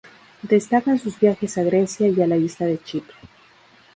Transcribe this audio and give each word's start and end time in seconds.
Destacan 0.41 0.97
sus 0.97 1.19
viajes 1.19 1.59
a 1.59 1.63
Grecia 1.63 2.07
y 2.07 2.21
a 2.23 2.25
la 2.25 2.35
isla 2.35 2.65
de 2.65 2.81
Chipre. 2.81 3.13